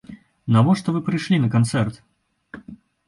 [0.55, 2.01] Навошта вы прыйшлі на канцэрт?